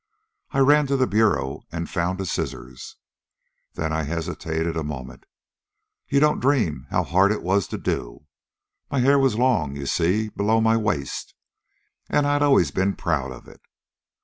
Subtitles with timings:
[0.49, 2.95] I ran to the bureau and found a scissors.
[3.75, 5.27] Then I hesitated a moment.
[6.07, 8.25] You don't dream how hard it was to do.
[8.89, 11.35] My hair was long, you see, below my waist.
[12.09, 13.61] And I had always been proud of it.